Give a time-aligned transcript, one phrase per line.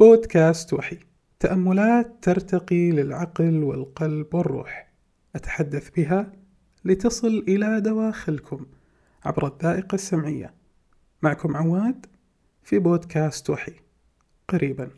[0.00, 0.98] بودكاست وحي.
[1.40, 4.92] تأملات ترتقي للعقل والقلب والروح.
[5.36, 6.32] أتحدث بها
[6.84, 8.66] لتصل إلى دواخلكم
[9.24, 10.54] عبر الذائقة السمعية.
[11.22, 12.06] معكم عواد
[12.62, 13.72] في بودكاست وحي.
[14.48, 14.90] قريباً.